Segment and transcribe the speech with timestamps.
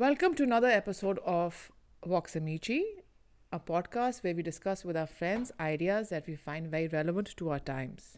[0.00, 1.70] Welcome to another episode of
[2.06, 2.86] Vox Amici,
[3.52, 7.50] a podcast where we discuss with our friends ideas that we find very relevant to
[7.50, 8.16] our times.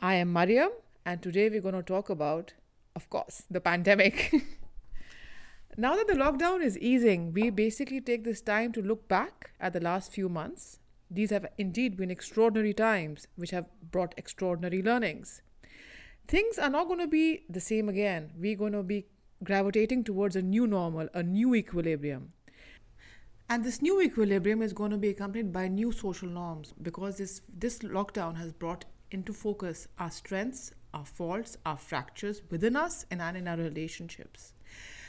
[0.00, 0.70] I am Mariam,
[1.04, 2.52] and today we're going to talk about,
[2.94, 4.32] of course, the pandemic.
[5.76, 9.72] now that the lockdown is easing, we basically take this time to look back at
[9.72, 10.78] the last few months.
[11.10, 15.42] These have indeed been extraordinary times, which have brought extraordinary learnings.
[16.28, 18.30] Things are not going to be the same again.
[18.38, 19.06] We're going to be
[19.42, 22.32] gravitating towards a new normal, a new equilibrium.
[23.48, 27.42] And this new equilibrium is going to be accompanied by new social norms because this,
[27.48, 33.20] this lockdown has brought into focus our strengths, our faults, our fractures within us and
[33.36, 34.52] in our relationships.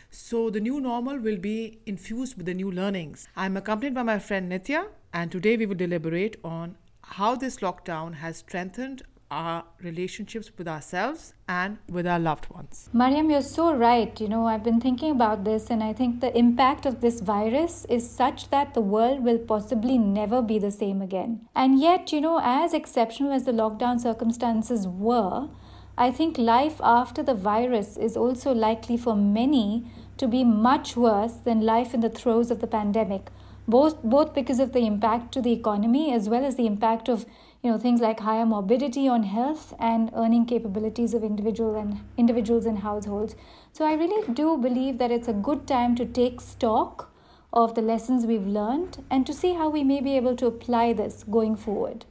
[0.10, 3.28] So the new normal will be infused with the new learnings.
[3.36, 8.16] I'm accompanied by my friend Nitya, and today we will deliberate on how this lockdown
[8.16, 12.90] has strengthened our relationships with ourselves and with our loved ones.
[12.94, 14.20] Mariam, you're so right.
[14.20, 17.86] You know, I've been thinking about this, and I think the impact of this virus
[17.90, 21.48] is such that the world will possibly never be the same again.
[21.56, 25.50] And yet, you know, as exceptional as the lockdown circumstances were,
[25.98, 31.34] I think life after the virus is also likely for many to be much worse
[31.44, 33.30] than life in the throes of the pandemic,
[33.68, 37.26] both, both because of the impact to the economy as well as the impact of
[37.62, 42.66] you know things like higher morbidity on health and earning capabilities of individual and individuals
[42.66, 43.36] and households.
[43.72, 47.12] So i really do believe that it's a good time to take stock
[47.54, 50.94] of the lessons we've learned and to see how we may be able to apply
[50.94, 52.06] this going forward.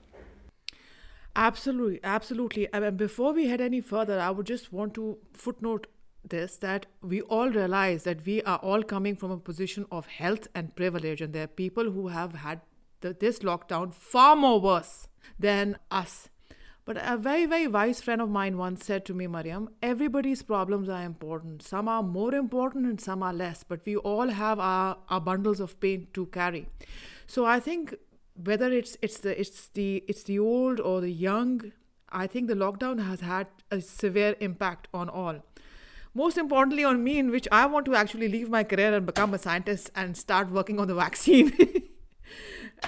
[1.34, 2.66] Absolutely absolutely.
[2.72, 5.86] And before we head any further i would just want to footnote
[6.28, 10.48] this that we all realize that we are all coming from a position of health
[10.54, 12.60] and privilege and there are people who have had
[13.00, 15.08] the, this lockdown far more worse
[15.38, 16.28] than us.
[16.86, 20.88] But a very, very wise friend of mine once said to me, Mariam, everybody's problems
[20.88, 21.62] are important.
[21.62, 25.58] Some are more important and some are less, but we all have our, our bundles
[25.58, 26.68] of pain to carry.
[27.26, 27.96] So I think
[28.44, 31.72] whether it's it's the it's the it's the old or the young,
[32.10, 35.44] I think the lockdown has had a severe impact on all.
[36.14, 39.34] Most importantly on me, in which I want to actually leave my career and become
[39.34, 41.52] a scientist and start working on the vaccine.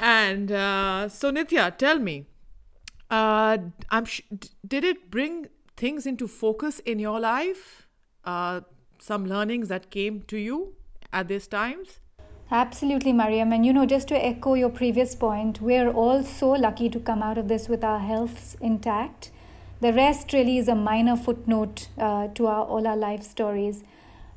[0.00, 2.26] and uh, so Nitya, tell me,
[3.10, 3.58] uh,
[3.90, 4.22] I'm sh-
[4.66, 7.86] did it bring things into focus in your life?
[8.24, 8.60] Uh,
[8.98, 10.74] some learnings that came to you
[11.12, 12.00] at these times?
[12.50, 13.52] Absolutely, Mariam.
[13.52, 17.22] And you know, just to echo your previous point, we're all so lucky to come
[17.22, 19.30] out of this with our healths intact.
[19.80, 23.84] The rest really is a minor footnote uh, to our, all our life stories.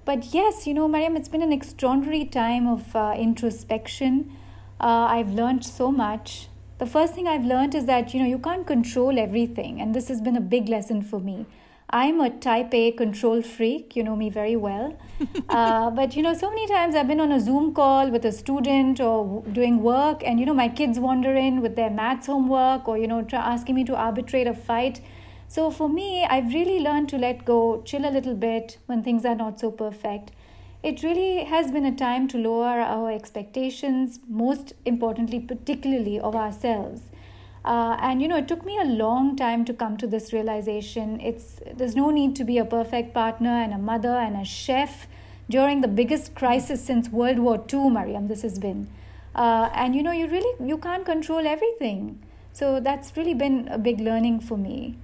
[0.04, 4.36] But yes, you know, Mariam, it's been an extraordinary time of uh, introspection
[4.82, 6.48] uh, I've learned so much.
[6.80, 10.08] The first thing I've learned is that you know you can't control everything, and this
[10.08, 11.46] has been a big lesson for me.
[11.94, 14.98] I'm a type A control freak, you know me very well.
[15.50, 18.32] uh, but you know, so many times I've been on a Zoom call with a
[18.32, 22.88] student or doing work, and you know, my kids wander in with their maths homework
[22.88, 25.02] or you know, try asking me to arbitrate a fight.
[25.48, 29.26] So for me, I've really learned to let go, chill a little bit when things
[29.26, 30.32] are not so perfect
[30.84, 37.02] it really has been a time to lower our expectations, most importantly, particularly of ourselves.
[37.64, 41.20] Uh, and you know, it took me a long time to come to this realization.
[41.22, 45.08] It's there's no need to be a perfect partner and a mother and a chef
[45.48, 48.28] during the biggest crisis since World War II, Mariam.
[48.28, 48.90] This has been,
[49.36, 52.20] uh, and you know, you really you can't control everything.
[52.54, 54.98] So that's really been a big learning for me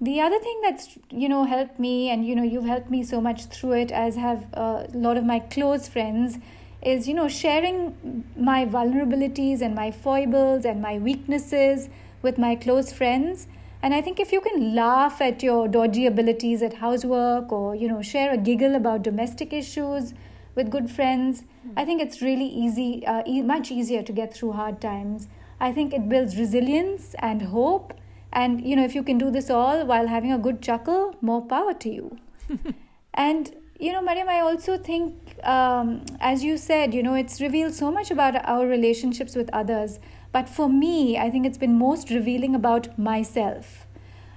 [0.00, 3.20] the other thing that's you know helped me and you know you've helped me so
[3.20, 6.38] much through it as have a lot of my close friends
[6.82, 11.88] is you know sharing my vulnerabilities and my foibles and my weaknesses
[12.22, 13.46] with my close friends.
[13.82, 17.88] And i think if you can laugh at your dodgy abilities at housework or you
[17.88, 20.12] know share a giggle about domestic issues
[20.56, 21.44] with good friends
[21.76, 25.28] i think it's really easy uh, e- much easier to get through hard times.
[25.60, 27.94] I think it builds resilience and hope
[28.36, 31.44] and you know, if you can do this all while having a good chuckle, more
[31.44, 32.18] power to you.
[33.14, 37.74] and you know, Mariam, I also think, um, as you said, you know, it's revealed
[37.74, 39.98] so much about our relationships with others.
[40.32, 43.86] But for me, I think it's been most revealing about myself.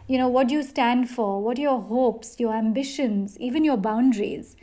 [0.07, 1.41] You know, what do you stand for?
[1.41, 4.55] What are your hopes, your ambitions, even your boundaries?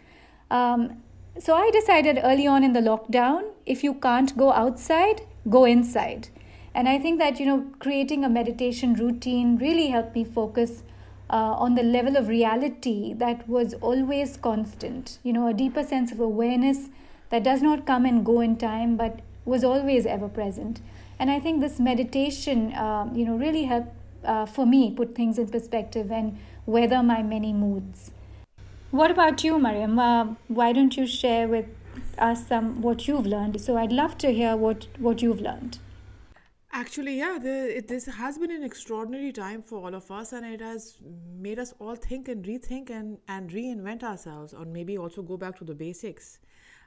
[0.50, 1.03] Um,
[1.39, 6.29] so I decided early on in the lockdown if you can't go outside, go inside.
[6.76, 10.82] And I think that, you know, creating a meditation routine really helped me focus
[11.31, 16.12] uh, on the level of reality that was always constant, you know, a deeper sense
[16.12, 16.90] of awareness
[17.31, 20.82] that does not come and go in time, but was always ever present.
[21.19, 25.38] And I think this meditation, uh, you know, really helped uh, for me put things
[25.38, 28.11] in perspective and weather my many moods.
[28.90, 29.99] What about you, Mariam?
[29.99, 31.67] Uh, why don't you share with
[32.19, 33.62] us some what you've learned?
[33.62, 35.79] So I'd love to hear what what you've learned.
[36.76, 40.44] Actually, yeah, the, it, this has been an extraordinary time for all of us, and
[40.44, 40.99] it has
[41.38, 45.56] made us all think and rethink and, and reinvent ourselves, or maybe also go back
[45.56, 46.38] to the basics.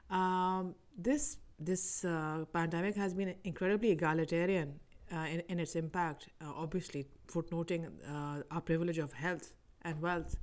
[0.08, 4.78] Um, this this uh, pandemic has been incredibly egalitarian
[5.12, 10.36] uh, in, in its impact, uh, obviously, footnoting uh, our privilege of health and wealth.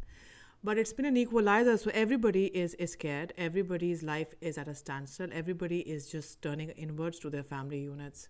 [0.62, 4.76] But it's been an equalizer, so everybody is, is scared, everybody's life is at a
[4.76, 8.28] standstill, everybody is just turning inwards to their family units.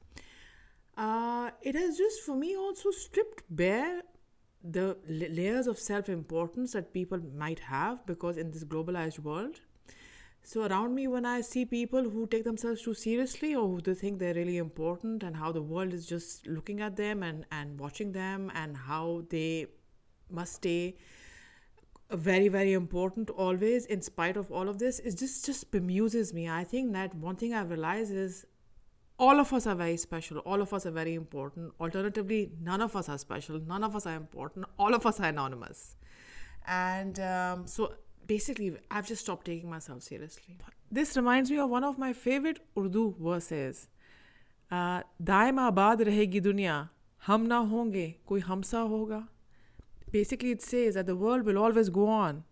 [0.97, 4.01] Uh, it has just, for me, also stripped bare
[4.63, 9.61] the layers of self importance that people might have because in this globalized world.
[10.43, 13.93] So, around me, when I see people who take themselves too seriously or who they
[13.93, 17.79] think they're really important, and how the world is just looking at them and, and
[17.79, 19.67] watching them, and how they
[20.31, 20.97] must stay
[22.11, 26.49] very, very important always, in spite of all of this, it just, just bemuses me.
[26.49, 28.45] I think that one thing I've realized is
[29.19, 30.37] all of us are very special.
[30.39, 31.73] All of us are very important.
[31.79, 33.59] Alternatively none of us are special.
[33.59, 34.65] None of us are important.
[34.77, 35.95] All of us are anonymous.
[36.67, 37.93] And um, so
[38.27, 40.57] basically i've just stopped taking myself seriously.
[40.91, 43.87] This reminds me of one of my favorite urdu verses.
[44.71, 46.89] Daima daim abad rahegi dunya
[47.29, 49.27] hum na honge koi hamsa hoga.
[50.11, 52.43] Basically it says that the world will always go on.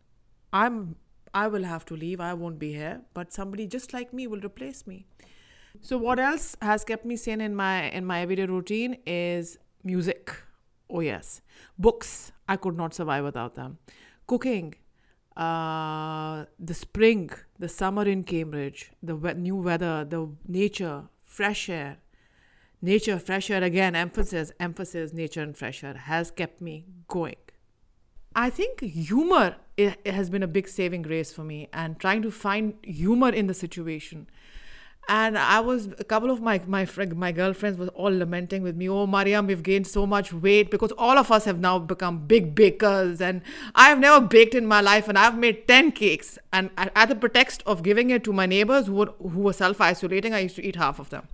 [0.52, 0.96] I'm
[1.34, 2.22] i will have to leave.
[2.22, 3.02] I won't be here.
[3.14, 5.06] But somebody just like me will replace me
[5.82, 10.32] so what else has kept me sane in my in my everyday routine is music.
[10.90, 11.42] Oh yes,
[11.78, 12.32] books.
[12.48, 13.80] I could not survive without them.
[14.28, 14.76] Cooking,
[15.36, 21.98] uh, the spring, the summer in Cambridge, the we- new weather, the nature, fresh air.
[22.82, 27.38] Nature, fresh air again, emphasis, emphasis, nature and fresh air has kept me going.
[28.36, 32.32] I think humor it has been a big saving grace for me and trying to
[32.32, 34.28] find humor in the situation
[35.08, 38.90] and I was a couple of my my my girlfriends were all lamenting with me.
[38.90, 42.56] Oh, Mariam, we've gained so much weight because all of us have now become big
[42.56, 43.42] bakers, and
[43.76, 47.16] I have never baked in my life, and I've made ten cakes, and at the
[47.16, 50.56] pretext of giving it to my neighbors who were who were self isolating, I used
[50.56, 51.28] to eat half of them.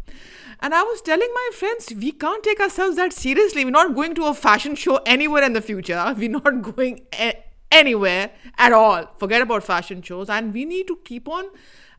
[0.60, 3.66] And I was telling my friends, we can't take ourselves that seriously.
[3.66, 6.14] We're not going to a fashion show anywhere in the future.
[6.18, 8.30] We're not going a- anywhere
[8.60, 9.08] at all.
[9.18, 11.46] Forget about fashion shows, and we need to keep on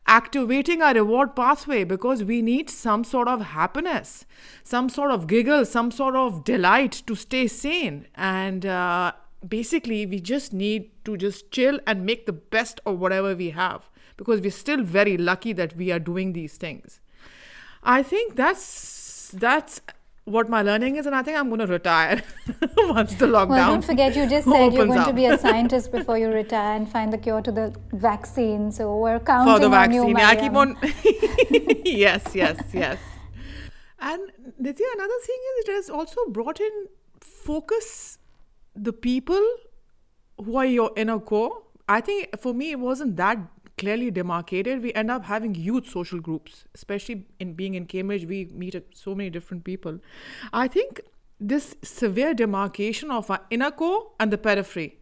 [0.05, 4.25] activating our reward pathway because we need some sort of happiness,
[4.63, 8.07] some sort of giggle, some sort of delight to stay sane.
[8.15, 9.13] And uh,
[9.47, 13.89] basically, we just need to just chill and make the best of whatever we have
[14.17, 16.99] because we're still very lucky that we are doing these things.
[17.81, 19.81] I think that's that's
[20.25, 22.23] what my learning is, and I think I'm going to retire
[22.77, 23.49] once the lockdown.
[23.49, 25.07] Well, don't forget, you just said you're going up.
[25.07, 28.71] to be a scientist before you retire and find the cure to the vaccine.
[28.71, 29.99] So we're counting for the vaccine.
[30.01, 30.77] on you, I keep on.
[31.85, 32.99] yes, yes, yes.
[33.99, 34.31] And
[34.61, 36.87] Nithya, another thing is it has also brought in
[37.19, 38.17] focus
[38.75, 39.41] the people
[40.37, 41.63] who are your inner core.
[41.87, 43.37] I think for me, it wasn't that
[43.77, 48.45] clearly demarcated, we end up having huge social groups, especially in being in Cambridge, we
[48.45, 49.99] meet so many different people.
[50.51, 51.01] I think
[51.39, 54.99] this severe demarcation of our inner core and the periphery,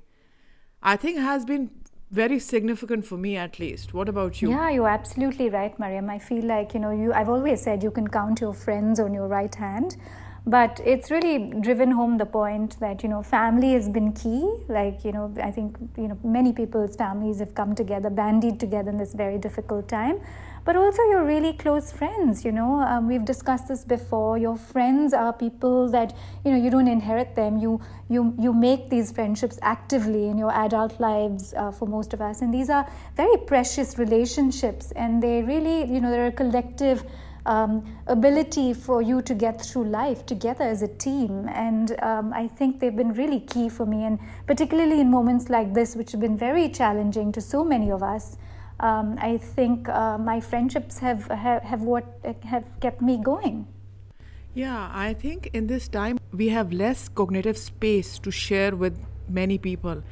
[0.81, 1.69] I think has been
[2.09, 3.93] very significant for me at least.
[3.93, 4.49] What about you?
[4.49, 6.09] Yeah, you're absolutely right, Mariam.
[6.09, 9.13] I feel like, you know, you I've always said you can count your friends on
[9.13, 9.95] your right hand
[10.45, 14.51] but it's really driven home the point that you know family has been key.
[14.67, 18.89] Like you know i think you know many people's families have come together bandied together
[18.89, 20.19] in this very difficult time.
[20.63, 22.81] But also your really close friends you know.
[22.81, 24.39] Um, we've discussed this before.
[24.39, 27.57] Your friends are people that you know you don't inherit them.
[27.57, 27.79] You
[28.09, 32.41] you you make these friendships actively in your adult lives uh, for most of us.
[32.41, 34.91] And these are very precious relationships.
[34.91, 37.03] And they really you know they're a collective
[37.45, 41.49] um, ability for you to get through life together as a team.
[41.49, 45.73] And um, I think they've been really key for me, and particularly in moments like
[45.73, 48.37] this, which have been very challenging to so many of us.
[48.79, 52.05] Um, I think uh, my friendships have, have, have what
[52.43, 53.67] have kept me going.
[54.53, 59.57] Yeah, I think in this time we have less cognitive space to share with many
[59.57, 60.03] people.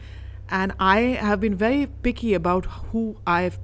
[0.50, 3.60] And I have been very picky about who I've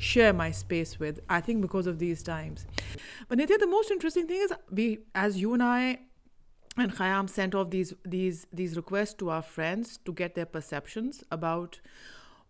[0.00, 1.20] share my space with.
[1.28, 2.66] I think because of these times.
[3.28, 6.00] But Nithya, the most interesting thing is we, as you and I
[6.76, 11.22] and Khayyam sent off these these these requests to our friends to get their perceptions
[11.30, 11.80] about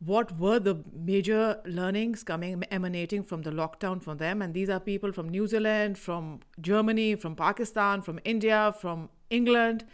[0.04, 4.80] what were the major learnings coming emanating from the lockdown for them and these are
[4.80, 9.84] people from new zealand from germany from pakistan from india from England.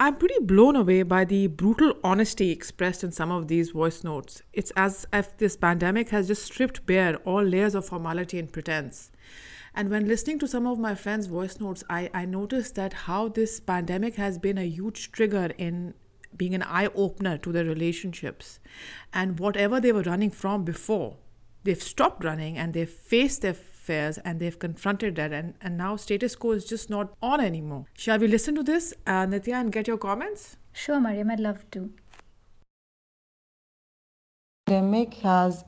[0.00, 4.42] I'm pretty blown away by the brutal honesty expressed in some of these voice notes.
[4.54, 9.10] It's as if this pandemic has just stripped bare all layers of formality and pretense.
[9.74, 13.28] And when listening to some of my friends' voice notes, I, I noticed that how
[13.28, 15.92] this pandemic has been a huge trigger in
[16.36, 18.60] being an eye opener to their relationships.
[19.12, 21.16] And whatever they were running from before,
[21.64, 25.32] they've stopped running and they've faced their fears and they've confronted that.
[25.32, 27.86] And, and now status quo is just not on anymore.
[27.94, 30.56] Shall we listen to this, uh, Nitya, and get your comments?
[30.72, 31.92] Sure, Mariam, I'd love to.
[34.66, 35.64] Pandemic has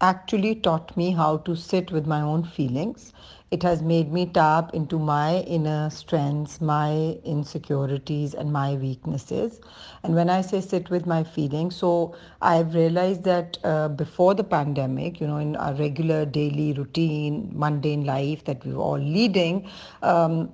[0.00, 3.12] actually taught me how to sit with my own feelings.
[3.50, 9.60] It has made me tap into my inner strengths, my insecurities, and my weaknesses.
[10.02, 14.44] And when I say sit with my feelings, so I've realized that uh, before the
[14.44, 19.66] pandemic, you know, in our regular daily routine, mundane life that we were all leading,
[20.02, 20.50] um,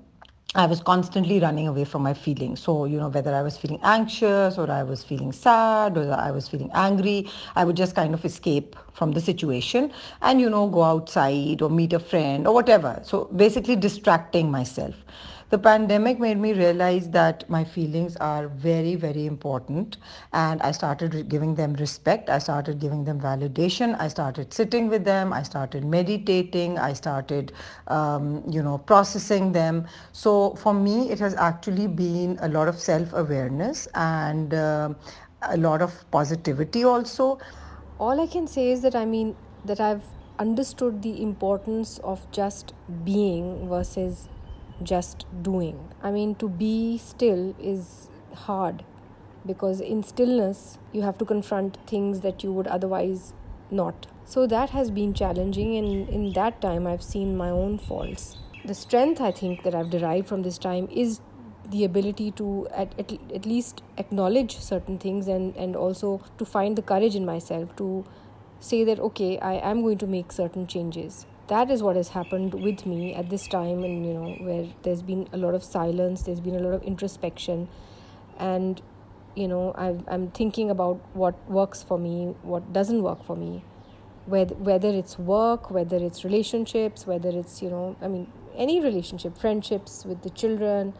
[0.56, 2.60] I was constantly running away from my feelings.
[2.60, 6.30] So, you know, whether I was feeling anxious or I was feeling sad or I
[6.30, 9.90] was feeling angry, I would just kind of escape from the situation
[10.22, 13.00] and, you know, go outside or meet a friend or whatever.
[13.02, 14.94] So basically distracting myself
[15.50, 19.98] the pandemic made me realize that my feelings are very, very important.
[20.32, 22.30] And I started giving them respect.
[22.30, 23.96] I started giving them validation.
[24.00, 25.32] I started sitting with them.
[25.32, 26.78] I started meditating.
[26.78, 27.52] I started,
[27.88, 29.86] um, you know, processing them.
[30.12, 34.94] So for me, it has actually been a lot of self-awareness and uh,
[35.42, 37.38] a lot of positivity also.
[37.98, 40.02] All I can say is that I mean that I've
[40.38, 42.74] understood the importance of just
[43.04, 44.28] being versus
[44.82, 45.94] just doing.
[46.02, 48.84] I mean, to be still is hard
[49.46, 53.34] because in stillness, you have to confront things that you would otherwise
[53.70, 54.06] not.
[54.24, 58.38] So that has been challenging, and in that time, I've seen my own faults.
[58.64, 61.20] The strength I think that I've derived from this time is
[61.70, 66.76] the ability to at, at, at least acknowledge certain things and, and also to find
[66.76, 68.04] the courage in myself to
[68.60, 72.54] say that okay i am going to make certain changes that is what has happened
[72.54, 76.22] with me at this time and you know where there's been a lot of silence
[76.22, 77.68] there's been a lot of introspection.
[78.38, 78.80] And
[79.34, 83.64] you know I'm, I'm thinking about what works for me what doesn't work for me.
[84.26, 89.36] Whether, whether it's work whether it's relationships whether it's you know i mean any relationship
[89.36, 90.94] friendships with the children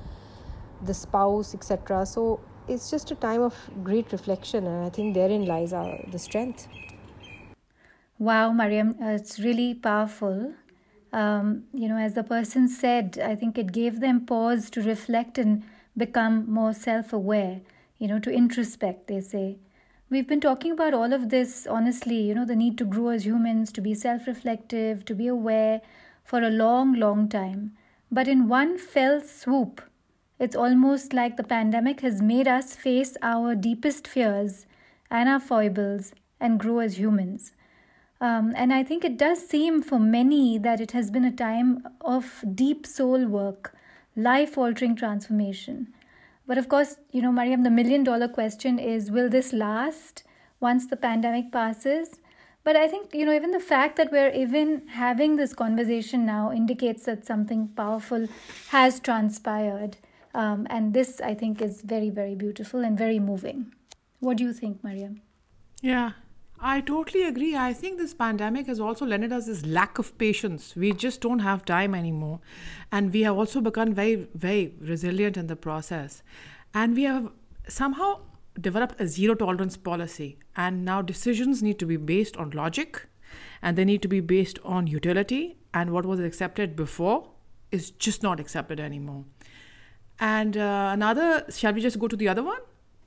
[0.83, 5.47] the spouse etc so it's just a time of great reflection and i think therein
[5.47, 6.69] lies our the strength
[8.25, 10.55] Wow, Mariam, uh, it's really powerful.
[11.13, 15.37] Um, you know, as the person said, I think it gave them pause to reflect
[15.37, 15.63] and
[15.97, 17.61] become more self aware,
[17.99, 19.59] you know, to introspect, they say.
[20.09, 23.27] We've been talking about all of this, honestly, you know, the need to grow as
[23.27, 25.83] humans, to be self reflective, to be aware
[26.25, 27.77] for a long, long time.
[28.11, 29.83] But in one fell swoop,
[30.39, 34.67] it's almost like the pandemic has made us face our deepest fears
[35.11, 37.53] and our foibles and grow as humans.
[38.25, 41.87] Um, and I think it does seem for many that it has been a time
[42.01, 43.77] of deep soul work,
[44.17, 45.89] life altering transformation.
[46.47, 50.23] But of course, you know, Mariam, the million dollar question is will this last
[50.59, 52.21] once the pandemic passes?
[52.63, 56.51] But I think, you know, even the fact that we're even having this conversation now
[56.51, 58.27] indicates that something powerful
[58.71, 59.99] has transpired.
[60.33, 63.73] Um, and this, I think, is very, very beautiful and very moving.
[64.21, 65.21] What do you think, Mariam?
[65.83, 66.13] Yeah,
[66.67, 67.55] I totally agree.
[67.55, 70.75] I think this pandemic has also lended us this lack of patience.
[70.75, 72.41] We just don't have time anymore.
[72.91, 76.23] And we have also become very, very resilient in the process.
[76.73, 77.31] And we have
[77.69, 78.21] somehow
[78.59, 80.39] developed a zero tolerance policy.
[80.57, 83.09] And now decisions need to be based on logic
[83.61, 85.59] and they need to be based on utility.
[85.75, 87.29] And what was accepted before
[87.73, 89.27] is just not accepted anymore.
[90.19, 92.61] And uh, another, shall we just go to the other one?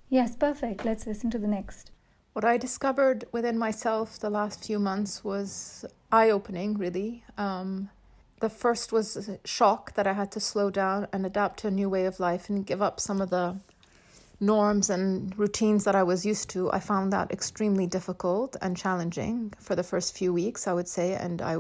[0.10, 0.86] Yes, perfect.
[0.86, 1.90] Let's listen to the next.
[2.34, 7.24] What I discovered within myself the last few months was eye opening, really.
[7.38, 7.90] Um,
[8.40, 11.90] the first was shock that I had to slow down and adapt to a new
[11.90, 13.58] way of life and give up some of the
[14.40, 16.72] norms and routines that I was used to.
[16.72, 21.14] I found that extremely difficult and challenging for the first few weeks, I would say,
[21.14, 21.58] and I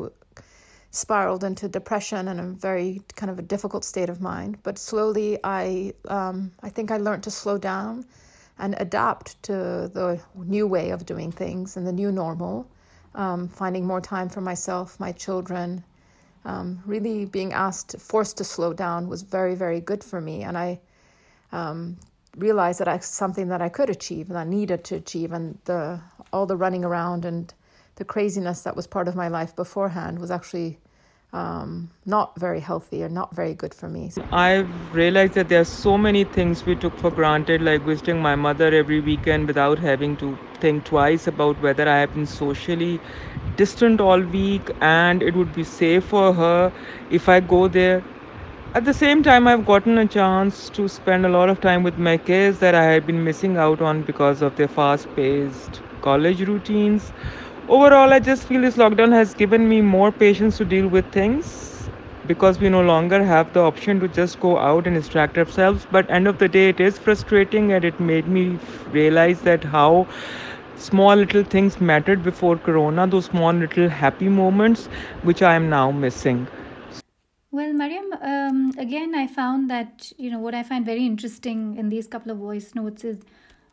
[0.91, 4.59] spiraled into depression and a very kind of a difficult state of mind.
[4.63, 8.05] But slowly, I um, I think I learned to slow down
[8.59, 9.53] and adapt to
[9.93, 12.69] the new way of doing things and the new normal,
[13.15, 15.83] um, finding more time for myself, my children.
[16.45, 20.43] Um, really being asked, forced to slow down was very, very good for me.
[20.43, 20.79] And I
[21.51, 21.97] um,
[22.37, 25.31] realized that I something that I could achieve and I needed to achieve.
[25.33, 25.99] And the
[26.31, 27.53] all the running around and
[27.95, 30.79] the craziness that was part of my life beforehand was actually
[31.33, 34.11] um, not very healthy or not very good for me.
[34.31, 38.35] I've realized that there are so many things we took for granted, like visiting my
[38.35, 43.01] mother every weekend without having to think twice about whether I have been socially
[43.55, 46.71] distant all week and it would be safe for her
[47.09, 48.03] if I go there.
[48.73, 51.97] At the same time, I've gotten a chance to spend a lot of time with
[51.97, 56.41] my kids that I had been missing out on because of their fast paced college
[56.47, 57.11] routines
[57.75, 61.89] overall i just feel this lockdown has given me more patience to deal with things
[62.27, 65.87] because we no longer have the option to just go out and distract ourselves.
[65.91, 68.59] But end of the day it is frustrating and it made me
[68.91, 70.07] realize that how
[70.75, 74.87] small little things mattered before corona those small little happy moments
[75.23, 76.47] which i am now missing.
[77.51, 81.89] Well, Mariam, um, again, I found that, you know, what I find very interesting in
[81.89, 83.21] these couple of voice notes is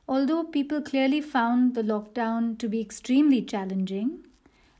[0.06, 4.26] Although people clearly found the lockdown to be extremely challenging,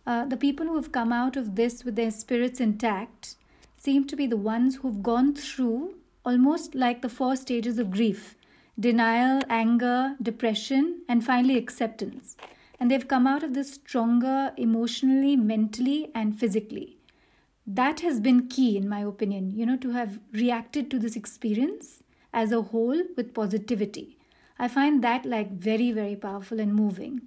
[0.07, 3.37] uh, the people who have come out of this with their spirits intact
[3.79, 5.95] seem to be the ones who've gone through
[6.27, 8.37] almost like the four stages of grief
[8.79, 12.37] denial, anger, depression, and finally acceptance.
[12.81, 16.97] And they've come out of this stronger emotionally, mentally, and physically.
[17.67, 22.03] That has been key, in my opinion, you know, to have reacted to this experience
[22.33, 24.14] as a whole with positivity
[24.59, 27.23] I find that like very, very powerful and moving.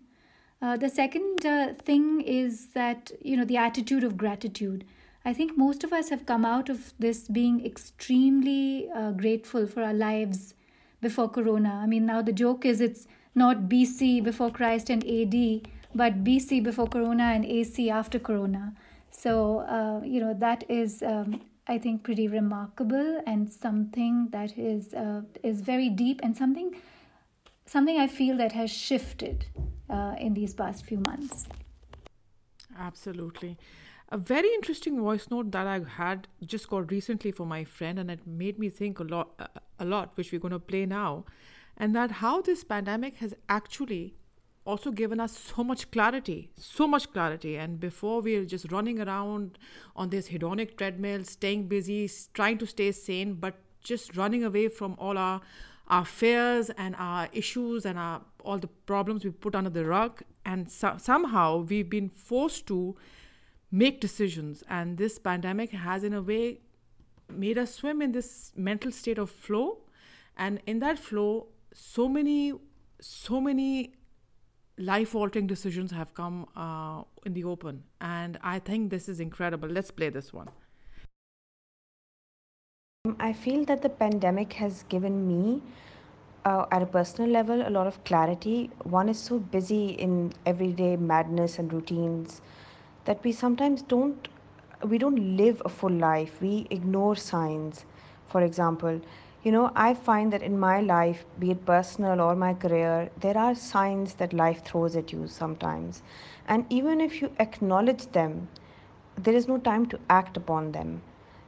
[0.61, 4.85] Uh, the second uh, thing is that, you know, the attitude of gratitude.
[5.23, 9.83] I think most of us have come out of this being extremely uh, grateful for
[9.83, 10.53] our lives
[11.01, 11.79] before Corona.
[11.83, 16.63] I mean, now the joke is it's not BC before Christ and AD, but BC
[16.63, 18.73] before Corona and AC after Corona.
[19.11, 24.93] So, uh, you know, that is, um, I think, pretty remarkable and something that is
[24.93, 26.75] uh, is very deep and something
[27.67, 29.45] something I feel that has shifted
[29.89, 31.47] uh, in these past few months.
[32.77, 33.57] Absolutely.
[34.09, 38.09] A very interesting voice note that I had just got recently for my friend, and
[38.09, 41.25] it made me think a lot, a lot, which we're going to play now,
[41.75, 44.15] and that how this pandemic has actually
[44.65, 47.57] also given us so much clarity, so much clarity.
[47.57, 49.57] And before we were just running around
[49.95, 54.95] on this hedonic treadmill, staying busy, trying to stay sane, but just running away from
[54.99, 55.41] all our
[55.87, 60.21] our fears and our issues and our all the problems we put under the rug.
[60.45, 62.95] And so, somehow we've been forced to
[63.71, 64.63] make decisions.
[64.69, 66.61] And this pandemic has in a way
[67.29, 69.79] made us swim in this mental state of flow.
[70.37, 72.53] And in that flow so many
[72.99, 73.93] so many
[74.77, 77.83] life altering decisions have come uh, in the open.
[77.99, 79.69] And i think this is incredible.
[79.69, 80.49] Let's play this one
[83.19, 85.61] I feel that the pandemic has given me,
[86.45, 88.69] uh, at a personal level, a lot of clarity.
[88.83, 92.41] One is so busy in everyday madness and routines
[93.05, 94.27] that we sometimes don't
[94.83, 96.39] we don't live a full life.
[96.41, 97.85] We ignore signs.
[98.27, 99.01] For example,
[99.43, 103.37] you know, I find that in my life, be it personal or my career, there
[103.37, 106.03] are signs that life throws at you sometimes.
[106.47, 108.49] And even if you acknowledge them,
[109.15, 111.01] there is no time to act upon them.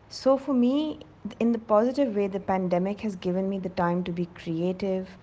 [0.09, 0.99] So for me,
[1.39, 5.17] in the positive way, the pandemic has given me the time to be creative,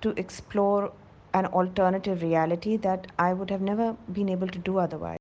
[0.00, 0.92] to explore
[1.34, 5.18] an alternative reality that I would have never been able to do otherwise.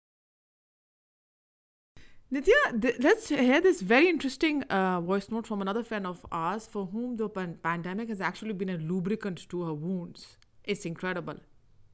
[2.31, 6.67] Nitya, th- let's hear this very interesting uh, voice note from another friend of ours
[6.67, 10.37] for whom the pan- pandemic has actually been a lubricant to her wounds.
[10.65, 11.37] It's incredible.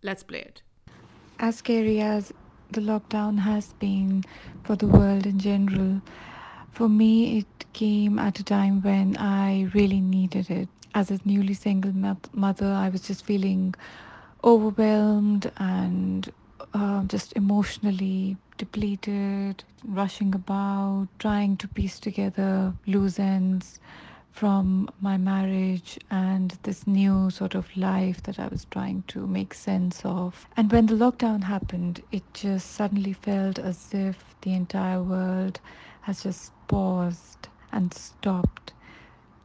[0.01, 0.63] Let's play it.
[1.37, 2.33] As scary as
[2.71, 4.23] the lockdown has been
[4.63, 6.01] for the world in general,
[6.73, 10.69] for me, it came at a time when I really needed it.
[10.95, 11.93] As a newly single
[12.33, 13.73] mother, I was just feeling
[14.43, 16.31] overwhelmed and
[16.73, 23.79] uh, just emotionally depleted, rushing about, trying to piece together loose ends
[24.31, 29.53] from my marriage and this new sort of life that I was trying to make
[29.53, 30.47] sense of.
[30.57, 35.59] And when the lockdown happened, it just suddenly felt as if the entire world
[36.03, 38.73] has just paused and stopped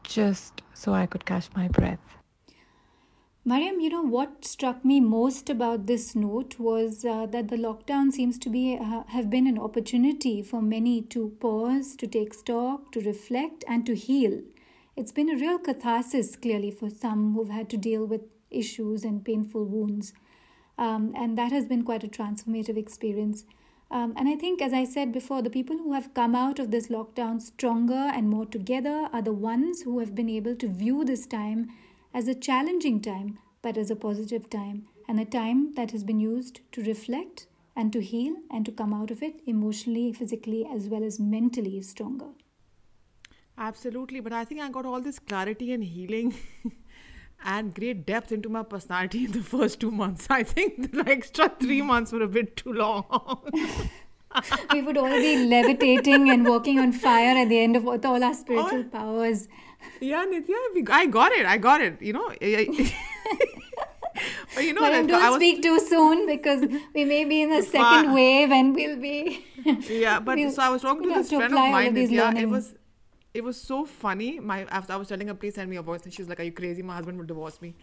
[0.02, 2.00] just so I could catch my breath.
[3.44, 8.12] Mariam, you know what struck me most about this note was uh, that the lockdown
[8.12, 12.92] seems to be uh, have been an opportunity for many to pause, to take stock,
[12.92, 14.42] to reflect, and to heal.
[14.96, 19.24] It's been a real catharsis, clearly, for some who've had to deal with issues and
[19.24, 20.12] painful wounds,
[20.76, 23.44] um, and that has been quite a transformative experience.
[23.90, 26.70] Um, and I think, as I said before, the people who have come out of
[26.70, 31.04] this lockdown stronger and more together are the ones who have been able to view
[31.04, 31.70] this time
[32.12, 36.20] as a challenging time, but as a positive time, and a time that has been
[36.20, 40.88] used to reflect and to heal and to come out of it emotionally, physically, as
[40.88, 42.28] well as mentally stronger.
[43.56, 46.34] Absolutely, but I think I got all this clarity and healing
[47.44, 50.26] and great depth into my personality in the first two months.
[50.30, 51.86] I think the extra three hmm.
[51.86, 53.04] months were a bit too long.
[54.72, 58.34] we would all be levitating and walking on fire at the end of all our
[58.34, 59.48] spiritual oh, powers.
[60.00, 61.46] Yeah, Nithya, I got it.
[61.46, 62.02] I got it.
[62.02, 62.28] You know.
[64.54, 67.62] but you know, but don't was, speak too soon because we may be in the
[67.62, 69.46] second wave and we'll be.
[69.88, 71.96] yeah, but we'll, so I was talking to this friend of mine.
[72.10, 72.74] Yeah, it was
[73.38, 74.40] it was so funny.
[74.40, 76.40] My after I was telling her, please send me a voice, and she was like,
[76.40, 76.82] "Are you crazy?
[76.82, 77.74] My husband will divorce me."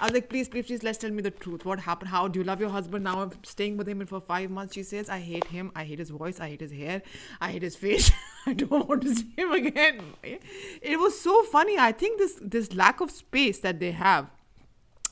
[0.00, 1.64] I was like, "Please, please, please, let's tell me the truth.
[1.64, 2.10] What happened?
[2.14, 3.04] How do you love your husband?
[3.04, 5.70] Now I'm staying with him for five months." She says, "I hate him.
[5.76, 6.40] I hate his voice.
[6.40, 7.00] I hate his hair.
[7.40, 8.10] I hate his face.
[8.46, 10.00] I don't want to see him again."
[10.94, 11.78] It was so funny.
[11.78, 14.30] I think this this lack of space that they have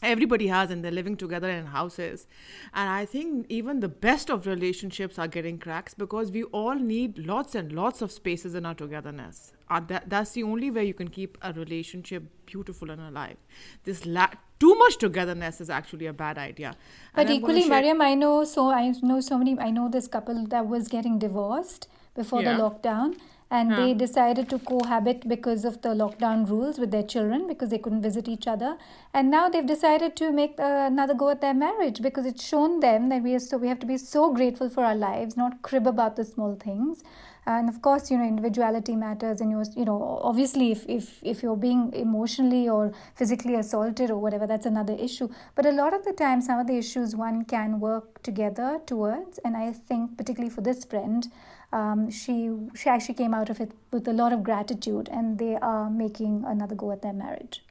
[0.03, 2.27] everybody has and they're living together in houses.
[2.75, 7.19] And i think even the best of relationships are getting cracks because we all need
[7.19, 9.53] lots and lots of spaces in our togetherness.
[9.71, 13.37] Uh, that, that's the only way you can keep a relationship beautiful and alive.
[13.85, 16.77] This la- too much togetherness is actually a bad idea.
[17.15, 20.67] But equally mariam i know so i know so many i know this couple that
[20.67, 22.57] was getting divorced before yeah.
[22.57, 23.17] the lockdown
[23.57, 23.81] and huh.
[23.81, 28.01] they decided to cohabit because of the lockdown rules with their children because they couldn't
[28.01, 28.79] visit each other.
[29.13, 32.81] And now they've decided to make uh, another go at their marriage because it's shown
[32.81, 35.61] them that we are so we have to be so grateful for our lives not
[35.61, 37.05] crib about the small things.
[37.45, 41.43] And of course you know individuality matters and you're you know obviously if, if if
[41.43, 45.29] you're being emotionally or physically assaulted or whatever that's another issue.
[45.55, 49.39] But a lot of the time some of the issues one can work together towards.
[49.45, 51.31] And i think particularly for this friend
[51.73, 55.57] um, she she actually came out of it with a lot of gratitude, and they
[55.57, 57.63] are making another go at their marriage.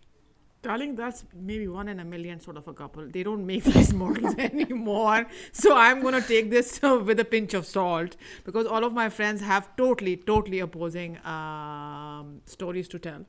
[0.63, 3.07] Darling, that's maybe one in a million sort of a couple.
[3.07, 5.25] They don't make these models anymore.
[5.51, 9.09] So I'm going to take this with a pinch of salt because all of my
[9.09, 13.25] friends have totally, totally opposing um, stories to tell.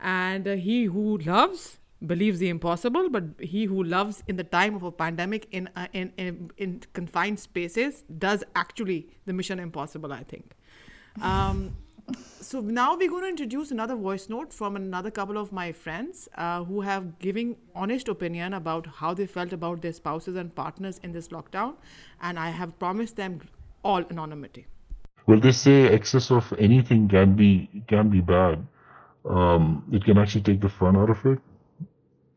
[0.00, 4.74] And uh, he who loves believes the impossible, but he who loves in the time
[4.74, 10.12] of a pandemic in, uh, in, in, in confined spaces does actually the mission impossible,
[10.12, 10.54] I think.
[11.20, 11.76] Um,
[12.40, 16.28] so now we're going to introduce another voice note from another couple of my friends
[16.36, 20.98] uh, who have giving honest opinion about how they felt about their spouses and partners
[21.02, 21.74] in this lockdown,
[22.20, 23.40] and I have promised them
[23.84, 24.66] all anonymity.
[25.26, 28.66] Well, they say excess of anything can be can be bad.
[29.24, 31.38] Um, it can actually take the fun out of it.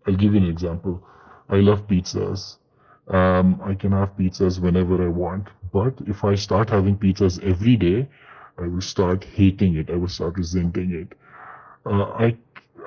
[0.07, 1.03] I'll give you an example.
[1.49, 2.57] I love pizzas.
[3.07, 5.47] Um, I can have pizzas whenever I want.
[5.71, 8.07] But if I start having pizzas every day,
[8.57, 9.89] I will start hating it.
[9.89, 11.17] I will start resenting it.
[11.85, 12.37] Uh, I,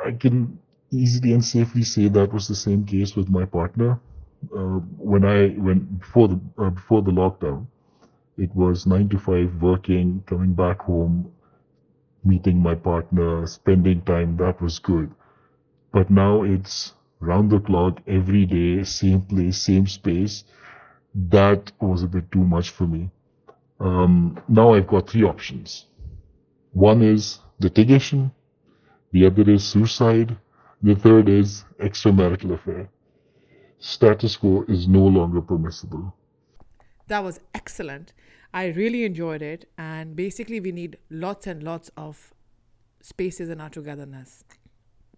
[0.04, 0.58] I can
[0.90, 4.00] easily and safely say that was the same case with my partner.
[4.56, 7.66] Uh, when I went before the uh, before the lockdown,
[8.38, 11.32] it was nine to five working, coming back home,
[12.24, 14.36] meeting my partner, spending time.
[14.36, 15.12] That was good.
[15.92, 20.44] But now it's round the clock, every day, same place, same space,
[21.14, 23.10] that was a bit too much for me.
[23.80, 25.86] Um, now I've got three options.
[26.72, 28.30] One is litigation,
[29.12, 30.36] the other is suicide,
[30.82, 32.88] the third is extramarital affair.
[33.78, 36.14] Status quo is no longer permissible.
[37.06, 38.12] That was excellent.
[38.52, 39.68] I really enjoyed it.
[39.78, 42.34] And basically, we need lots and lots of
[43.00, 44.44] spaces in our togetherness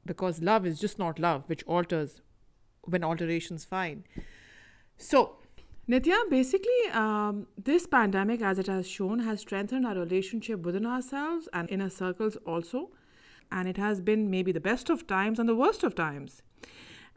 [0.05, 2.21] because love is just not love, which alters
[2.83, 4.05] when alterations fine.
[4.97, 5.37] So,
[5.89, 11.49] Nithya, basically, um, this pandemic, as it has shown, has strengthened our relationship within ourselves
[11.53, 12.91] and inner circles also.
[13.51, 16.43] And it has been maybe the best of times and the worst of times.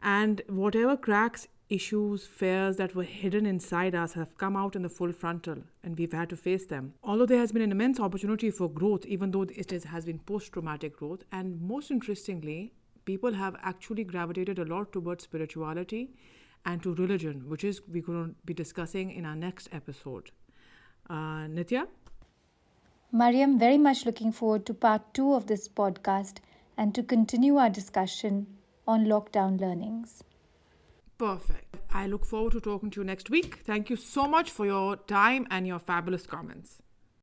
[0.02, 4.88] And whatever cracks, issues, fears that were hidden inside us have come out in the
[4.88, 6.94] full frontal, and we've had to face them.
[7.02, 10.52] Although there has been an immense opportunity for growth, even though it has been post
[10.52, 12.72] traumatic growth, and most interestingly,
[13.04, 16.10] people have actually gravitated a lot towards spirituality
[16.64, 20.30] and to religion, which is we're going to be discussing in our next episode.
[21.10, 21.86] Uh, Nithya?
[23.12, 26.38] Mariam, very much looking forward to part two of this podcast
[26.76, 28.46] and to continue our discussion
[28.88, 30.24] on lockdown learnings.
[31.18, 31.76] Perfect.
[31.92, 33.60] I look forward to talking to you next week.
[33.64, 36.82] Thank you so much for your time and your fabulous comments.